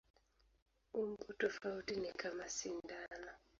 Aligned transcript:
Umbo 1.01 1.27
tofauti 1.41 1.93
ni 2.01 2.11
kama 2.19 2.45
sindano. 2.55 3.31